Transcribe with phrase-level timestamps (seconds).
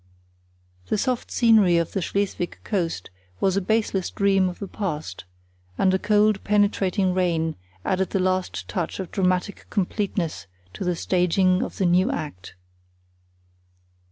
[0.87, 5.25] The soft scenery of the Schleswig coast was a baseless dream of the past,
[5.77, 11.61] and a cold penetrating rain added the last touch of dramatic completeness to the staging
[11.61, 12.55] of the new act.